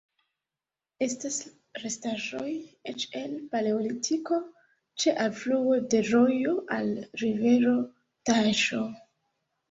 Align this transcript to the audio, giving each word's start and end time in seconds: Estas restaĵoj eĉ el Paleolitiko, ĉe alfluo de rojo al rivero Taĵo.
Estas 1.07 1.35
restaĵoj 1.81 2.47
eĉ 2.91 3.03
el 3.19 3.35
Paleolitiko, 3.51 4.39
ĉe 5.03 5.13
alfluo 5.25 5.77
de 5.95 5.99
rojo 6.07 6.55
al 6.77 6.89
rivero 7.25 7.75
Taĵo. 8.31 8.81